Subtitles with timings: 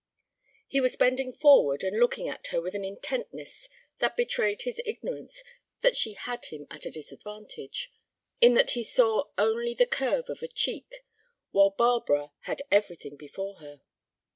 [0.67, 3.69] He was bending forward and looking at her with an intentness
[3.99, 5.43] that betrayed his ignorance
[5.81, 7.91] that she had him at a disadvantage,
[8.41, 11.05] in that he saw only the curve of a cheek,
[11.51, 13.81] while Barbara had everything before her.